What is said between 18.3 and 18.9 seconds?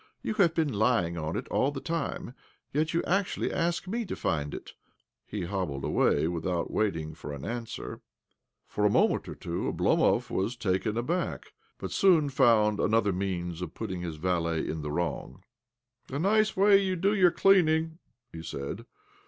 I" he said.